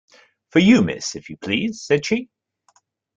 "For 0.49 0.57
you, 0.57 0.81
miss, 0.81 1.15
if 1.15 1.29
you 1.29 1.37
please," 1.37 1.83
said 1.83 2.03
she. 2.03 2.27